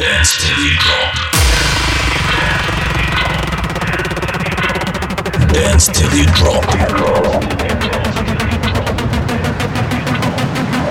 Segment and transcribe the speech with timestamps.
[0.00, 1.12] Dance till you drop.
[5.52, 6.64] Dance till you drop.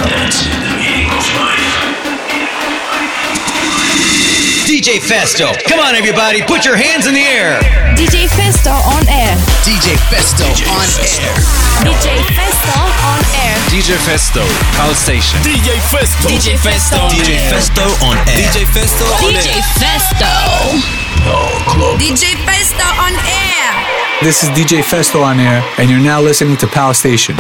[0.06, 1.74] Dance in the meaning of life.
[4.70, 5.57] DJ Festo.
[5.68, 7.60] Come on, everybody, put your hands in the air.
[7.98, 9.36] DJ Festo on air.
[9.66, 11.50] DJ Festo on air.
[11.82, 12.78] DJ Festo
[13.10, 13.18] on air.
[13.18, 13.18] DJ Festo,
[13.70, 15.39] House Station.
[15.43, 16.27] DJ Festo.
[16.27, 17.07] DJ Festo.
[17.09, 18.49] DJ Festo on air.
[18.49, 19.05] DJ Festo.
[19.19, 20.25] DJ Festo.
[22.00, 24.24] DJ Festo on air.
[24.24, 27.36] This is DJ Festo on air, and you're now listening to Power Station.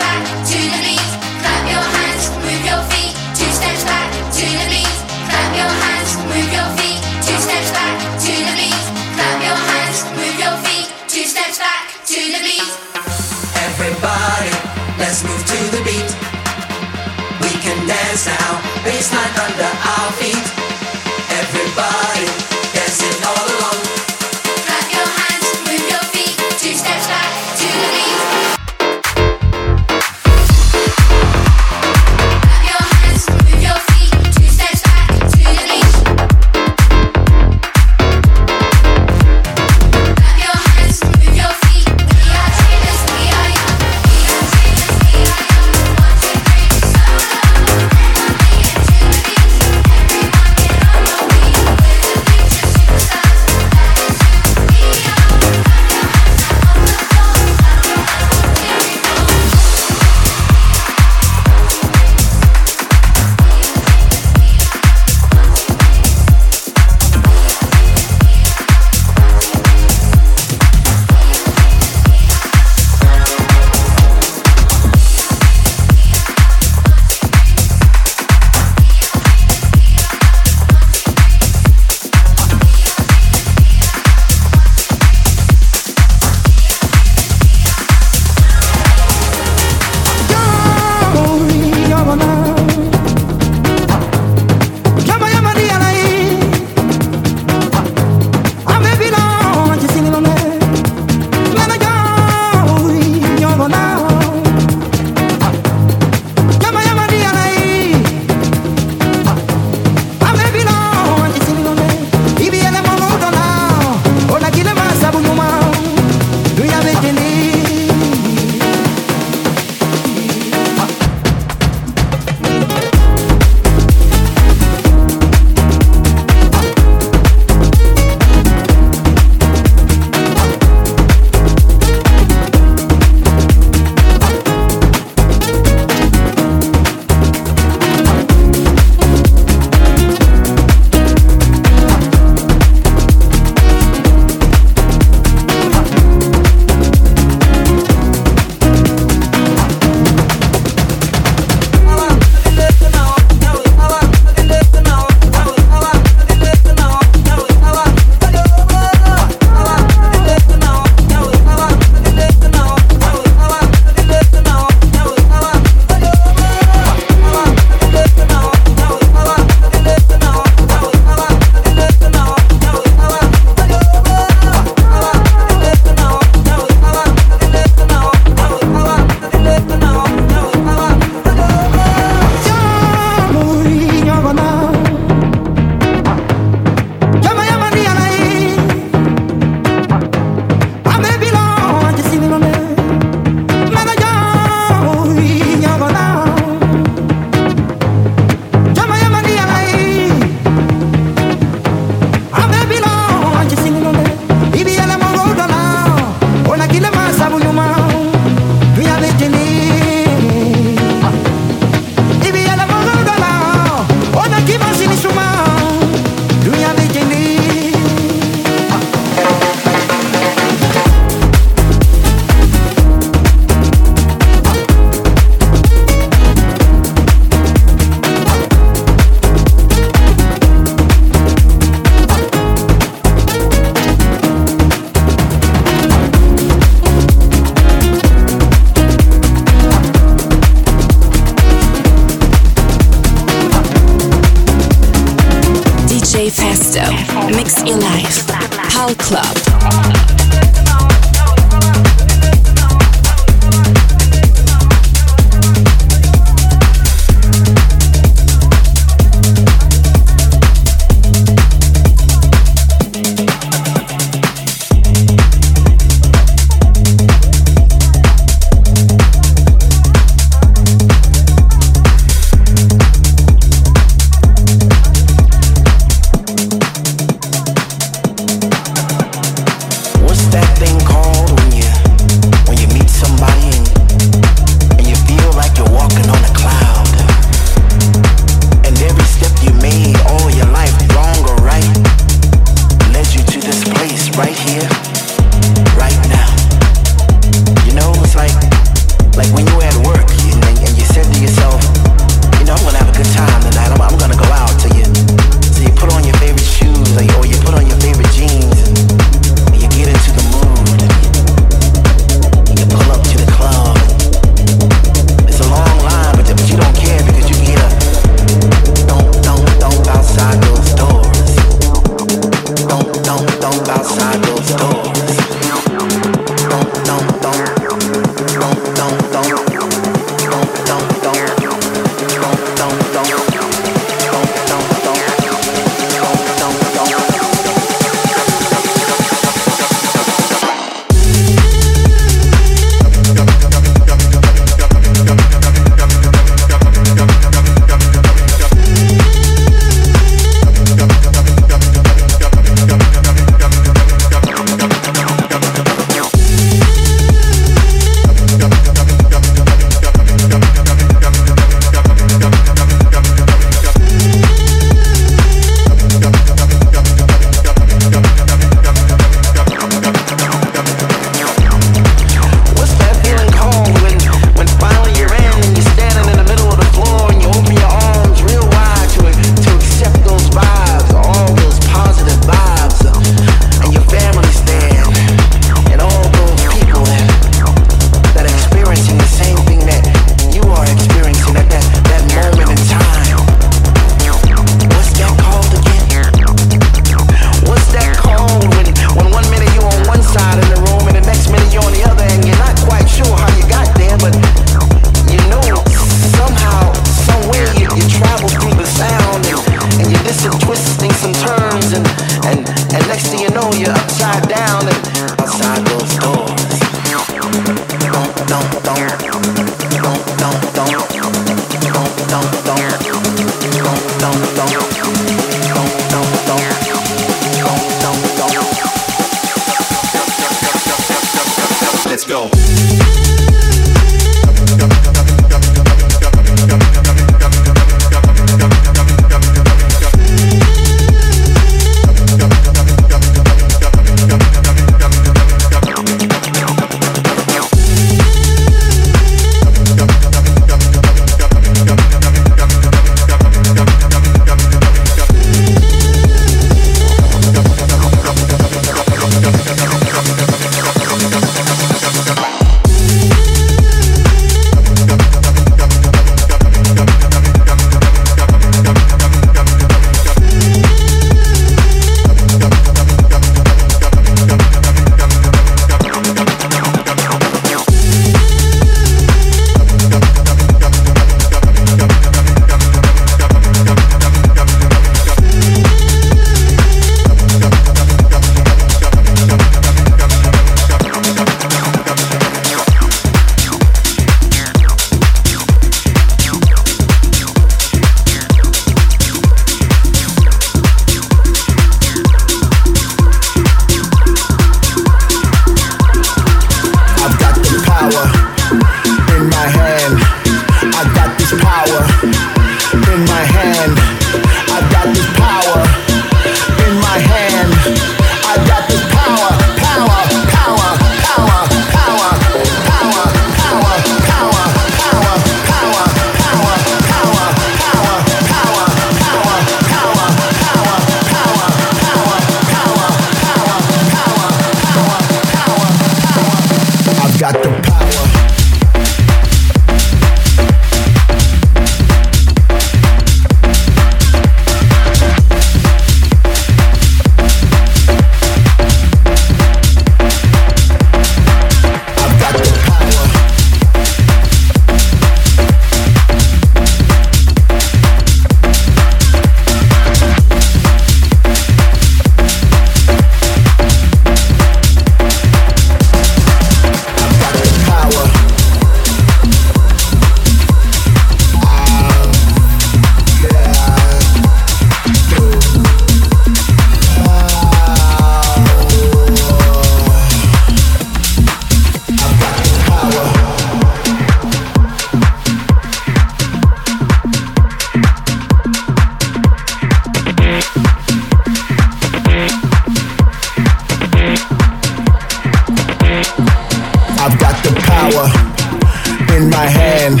[599.36, 600.00] My hand.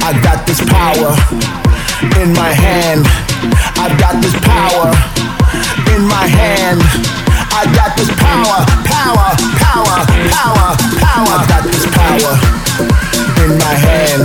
[0.00, 1.12] I got this power
[2.16, 3.04] in my hand.
[3.76, 4.88] I've got this power
[5.92, 6.80] in my hand.
[7.52, 9.28] I got this power, power,
[9.60, 9.98] power,
[10.32, 11.34] power, power.
[11.36, 12.32] I got this power
[13.44, 14.22] in my hand.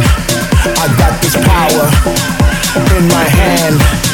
[0.80, 1.86] I got this power
[2.96, 4.09] in my hand.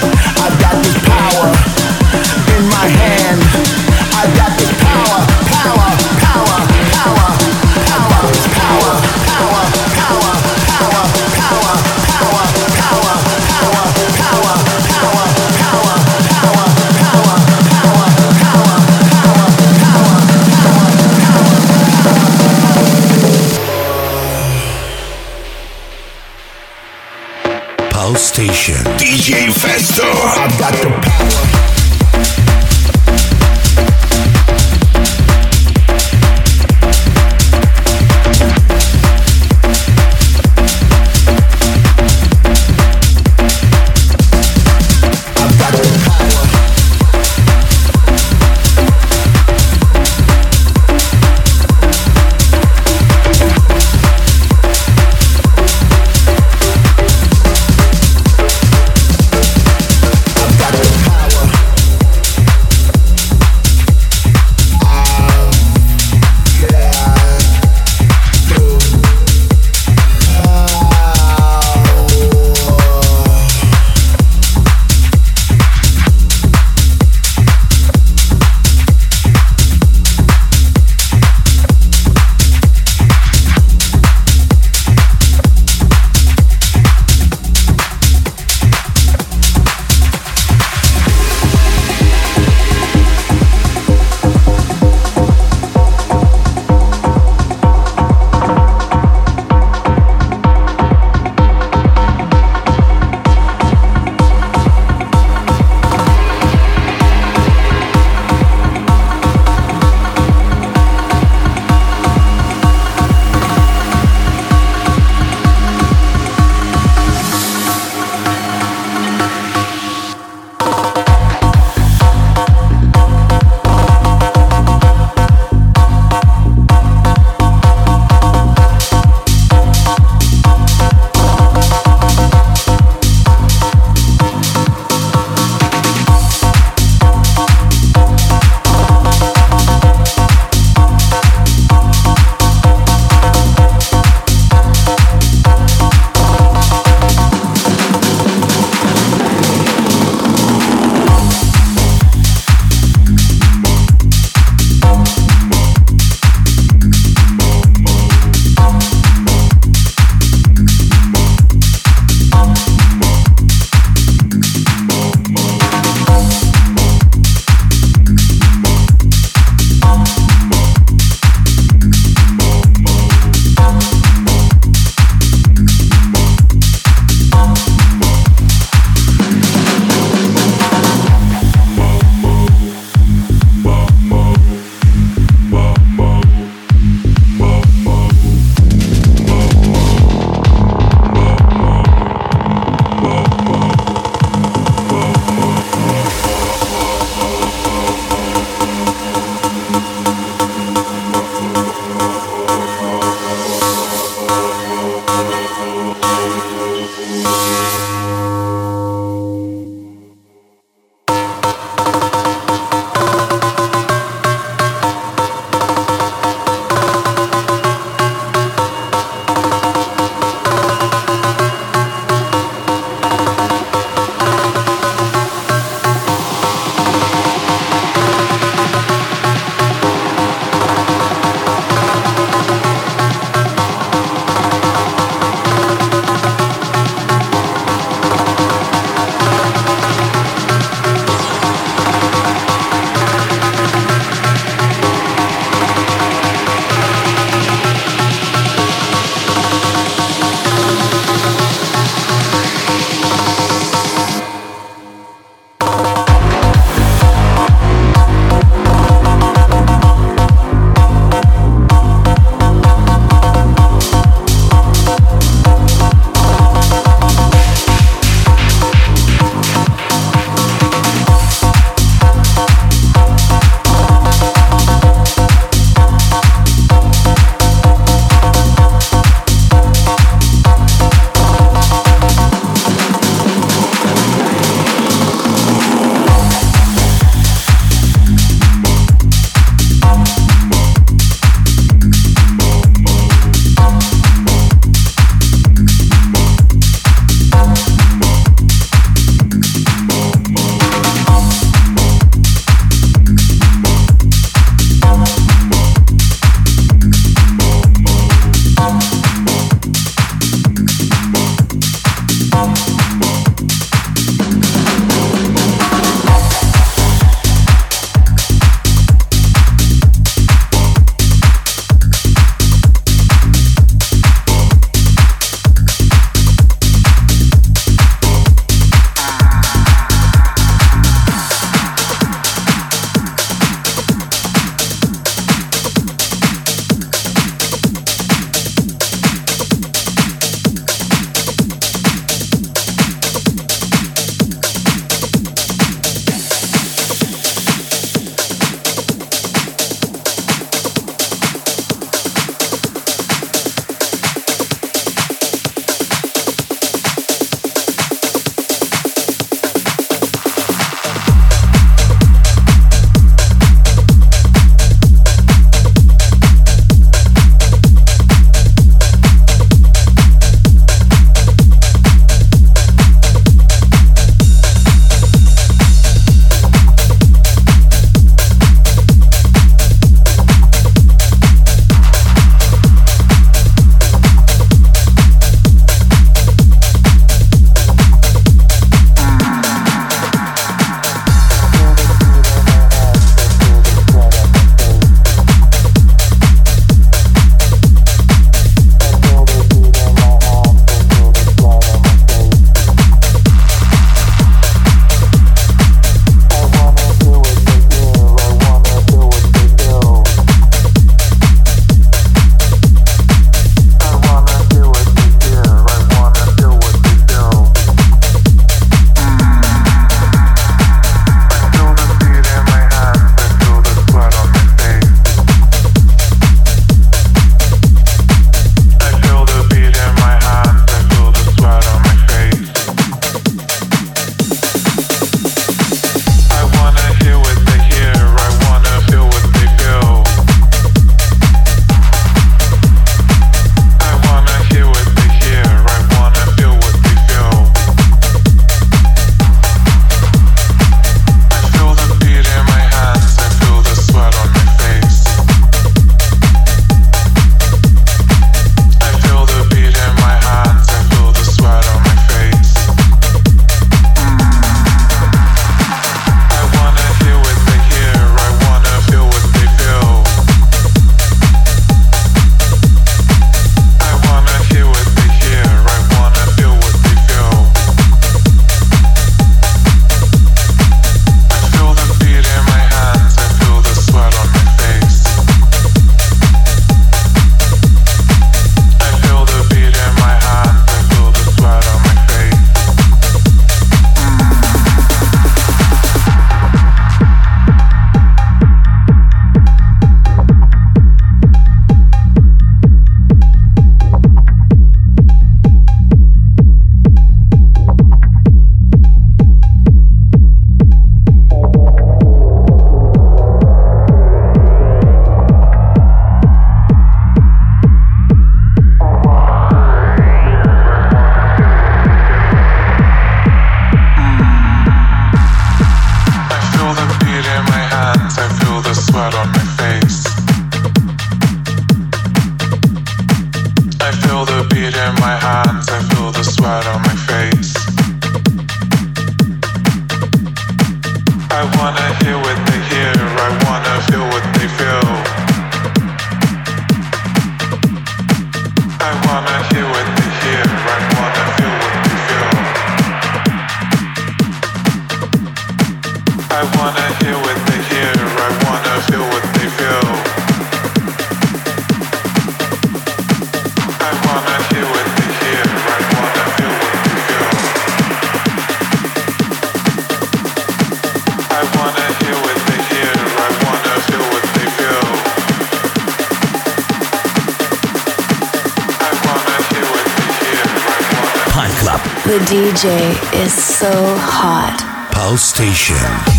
[582.65, 584.89] DJ is so hot.
[584.91, 586.14] Pulse Station.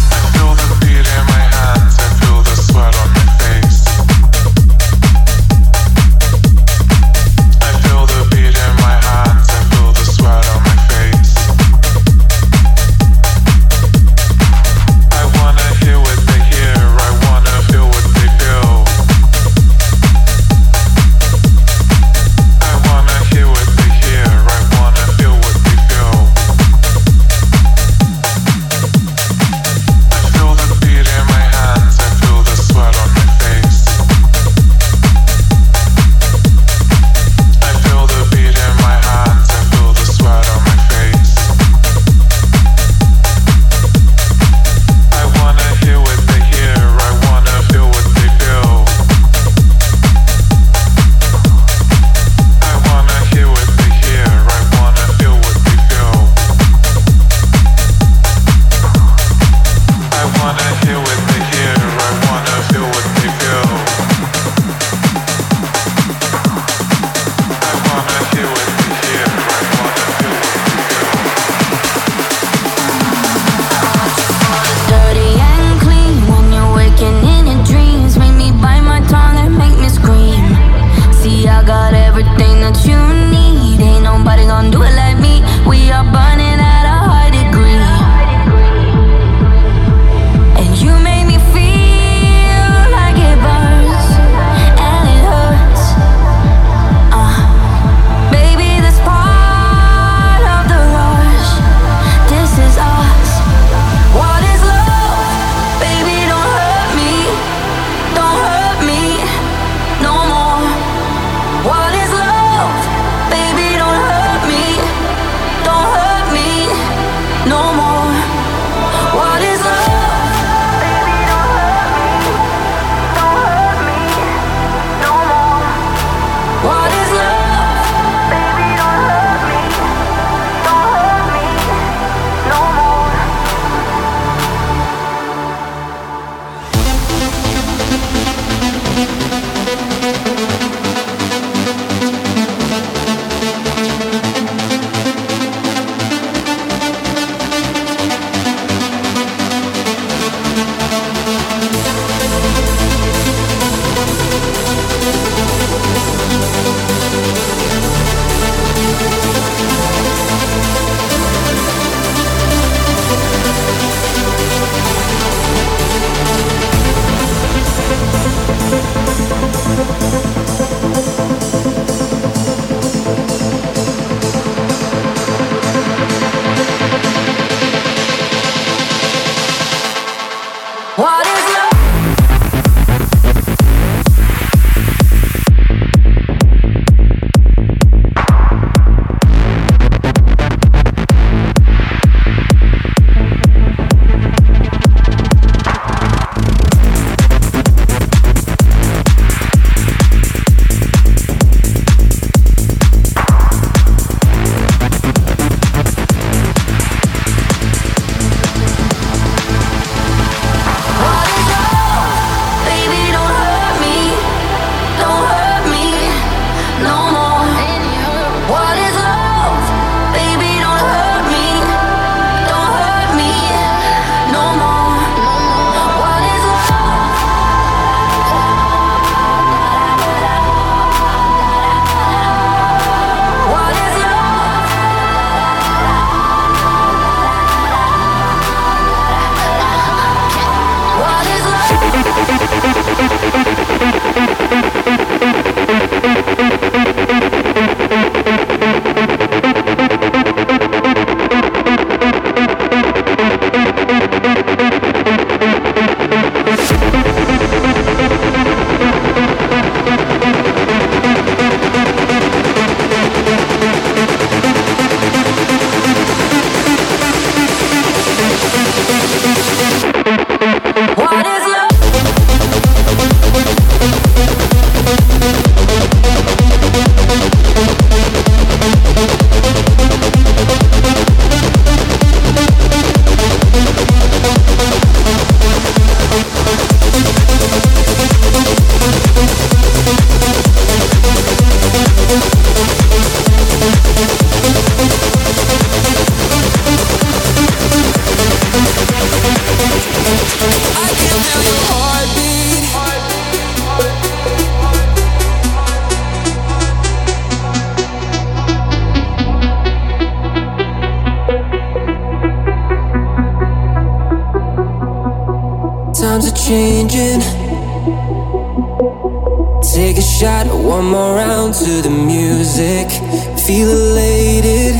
[323.46, 324.74] feel elated.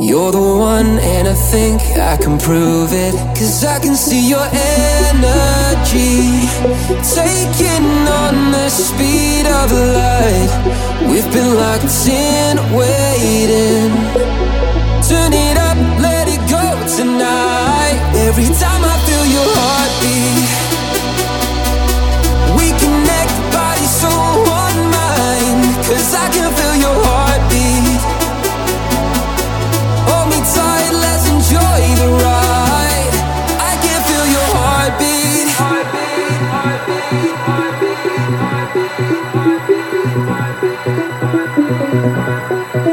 [0.00, 3.14] You're the one, and I think I can prove it.
[3.36, 4.48] Cause I can see your
[4.80, 6.48] energy
[7.20, 7.88] taking
[8.22, 10.50] on the speed of light.
[11.10, 13.92] We've been locked in, waiting.
[15.06, 15.51] Turning
[40.62, 42.91] ピッピッピッピッピッピッ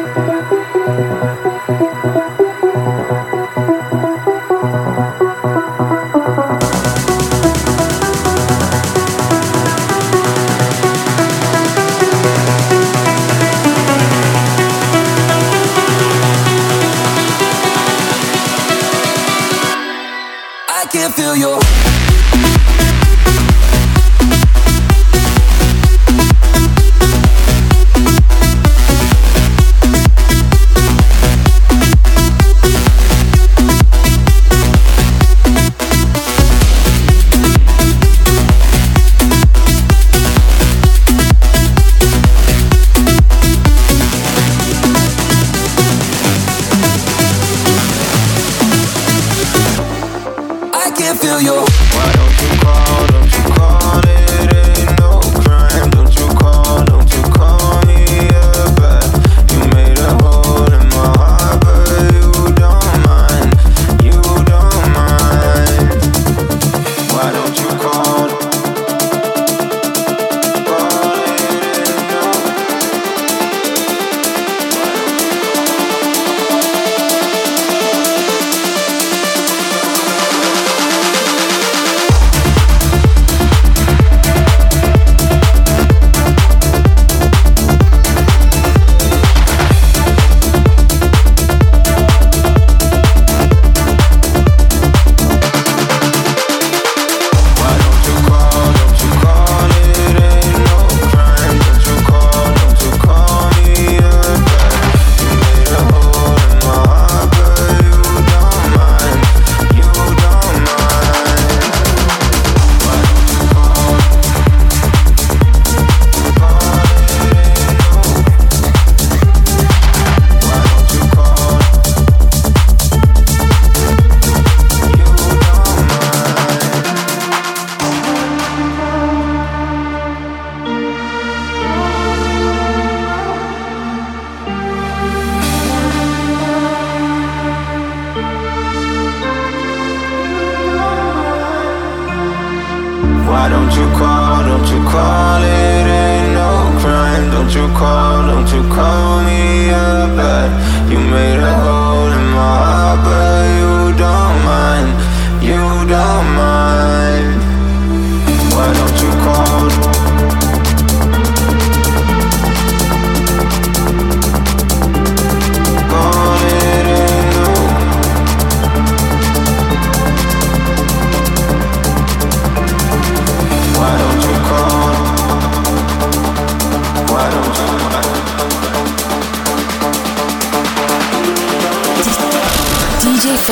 [147.60, 150.79] you call, don't you call me up at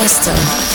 [0.08, 0.67] System.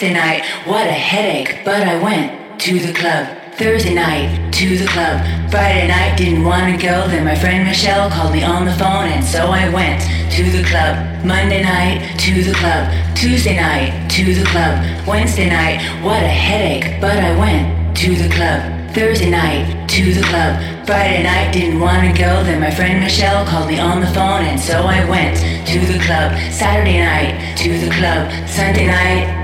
[0.00, 3.36] Wednesday night, what a headache, but I went to the club.
[3.52, 5.20] Thursday night to the club.
[5.50, 7.06] Friday night didn't want to go.
[7.06, 10.00] Then my friend Michelle called me on the phone, and so I went
[10.32, 10.96] to the club.
[11.22, 12.88] Monday night to the club.
[13.14, 14.80] Tuesday night to the club.
[15.06, 18.72] Wednesday night, what a headache, but I went to the club.
[18.94, 20.56] Thursday night to the club.
[20.86, 22.42] Friday night didn't want to go.
[22.42, 25.36] Then my friend Michelle called me on the phone, and so I went
[25.68, 26.32] to the club.
[26.50, 28.32] Saturday night to the club.
[28.48, 29.39] Sunday night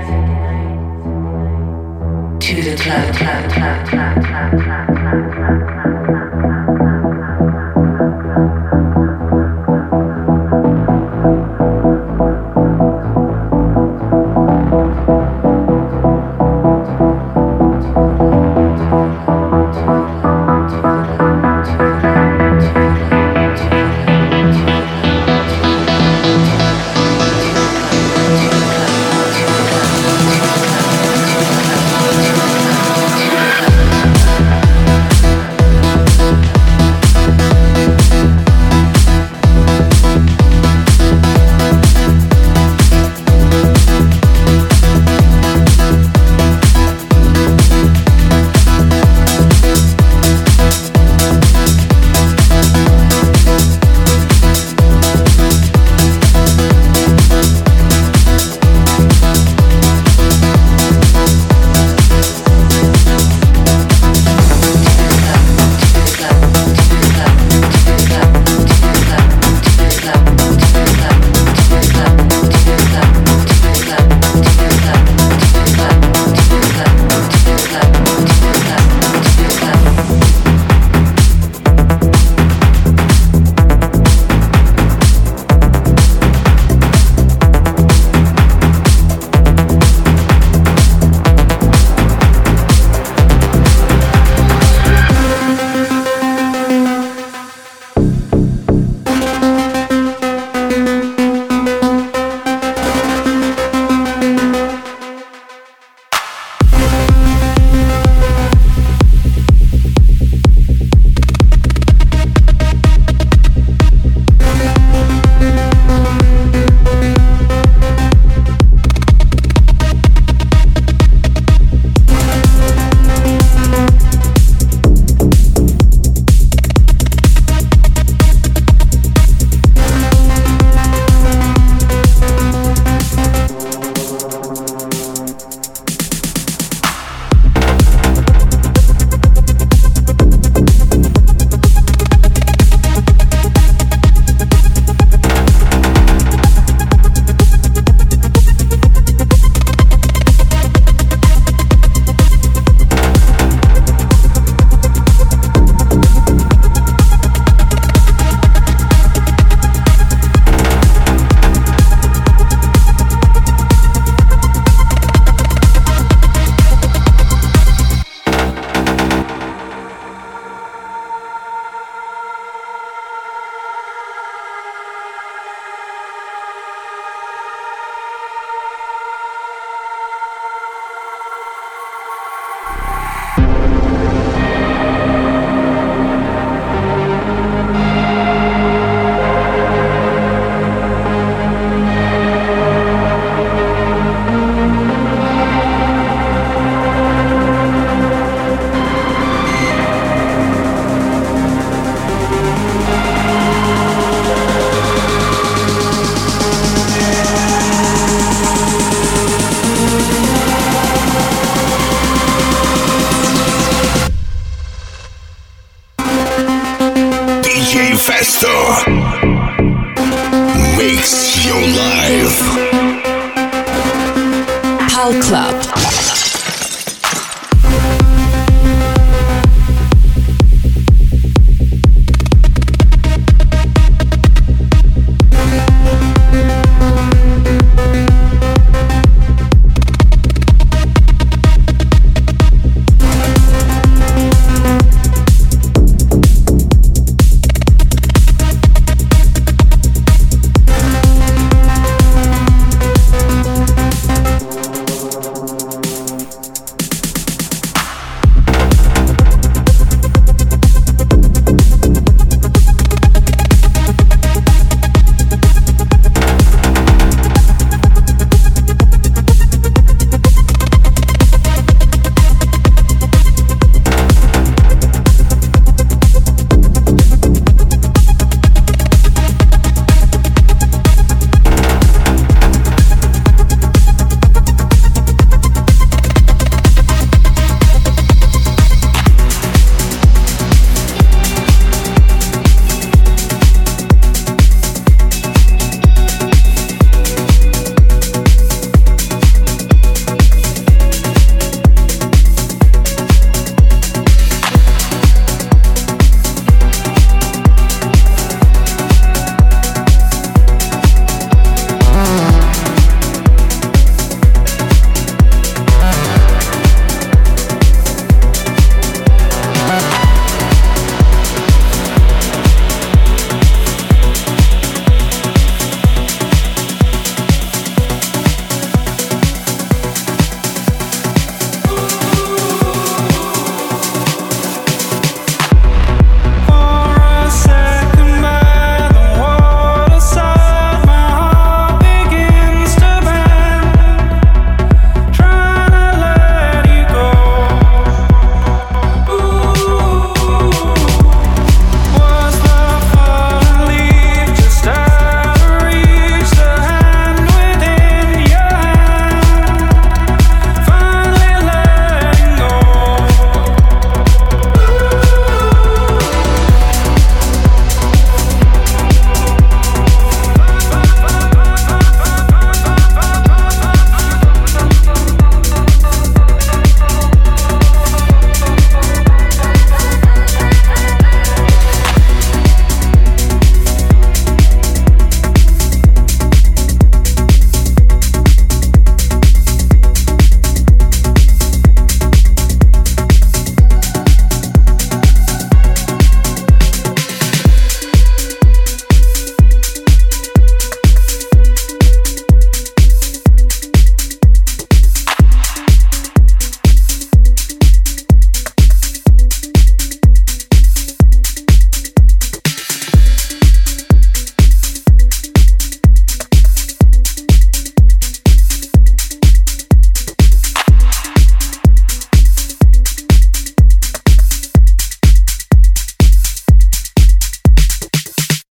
[2.47, 3.13] to the club.
[3.13, 5.76] club, club, club, club, club, club, club,